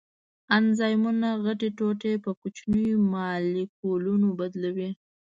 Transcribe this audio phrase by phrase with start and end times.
[0.57, 4.89] انزایمونه غټې ټوټې په کوچنیو مالیکولونو بدلوي.